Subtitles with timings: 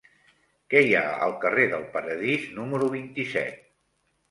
[0.73, 3.65] Què hi ha al carrer del Paradís número vint-i-set?